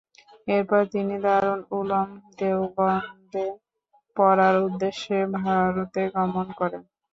[0.47, 2.09] এরপর তিনি দারুল উলুম
[2.37, 3.45] দেওবন্দে
[4.17, 6.83] পড়ার উদ্দেশ্যে ভারতে গমন করেন।